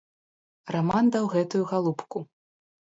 [0.77, 2.17] Раман даў гэтую галубку.